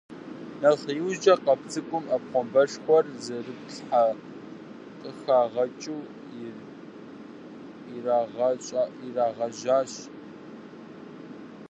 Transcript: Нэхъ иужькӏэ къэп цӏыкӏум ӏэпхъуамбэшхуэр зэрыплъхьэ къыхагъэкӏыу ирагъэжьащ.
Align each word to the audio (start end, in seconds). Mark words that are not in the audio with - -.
Нэхъ 0.61 0.87
иужькӏэ 0.97 1.35
къэп 1.43 1.61
цӏыкӏум 1.71 2.03
ӏэпхъуамбэшхуэр 2.09 3.05
зэрыплъхьэ 3.23 4.03
къыхагъэкӏыу 5.01 6.01
ирагъэжьащ. 9.07 9.91